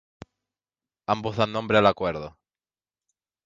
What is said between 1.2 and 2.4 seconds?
dan nombre al acuerdo.